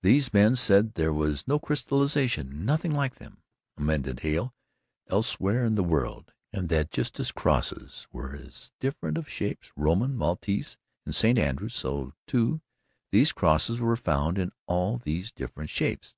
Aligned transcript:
These 0.00 0.32
men 0.32 0.56
said 0.56 0.94
there 0.94 1.12
was 1.12 1.46
no 1.46 1.58
crystallization 1.58 2.64
nothing 2.64 2.92
like 2.92 3.16
them, 3.16 3.42
amended 3.76 4.20
Hale 4.20 4.54
elsewhere 5.08 5.62
in 5.62 5.74
the 5.74 5.84
world, 5.84 6.32
and 6.54 6.70
that 6.70 6.90
just 6.90 7.20
as 7.20 7.30
crosses 7.32 8.08
were 8.10 8.34
of 8.34 8.70
different 8.80 9.18
shapes 9.30 9.70
Roman, 9.76 10.16
Maltese 10.16 10.78
and 11.04 11.14
St. 11.14 11.36
Andrew's 11.36 11.74
so, 11.74 12.14
too, 12.26 12.62
these 13.10 13.32
crosses 13.32 13.78
were 13.78 13.94
found 13.94 14.38
in 14.38 14.52
all 14.66 14.96
these 14.96 15.30
different 15.30 15.68
shapes. 15.68 16.14